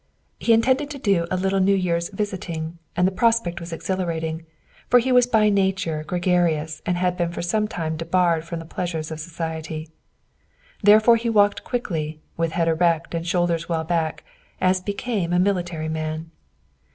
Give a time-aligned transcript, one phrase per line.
[0.39, 4.47] He intended to do a little New Year's visiting and the prospect was exhilarating,
[4.89, 8.57] for he was by nature gre garious and had been for some time debarred from
[8.57, 9.89] the pleasures of society.
[10.81, 14.23] Therefore he walked quickly, with head erect and shoulders well back,
[14.59, 16.31] as became a military man.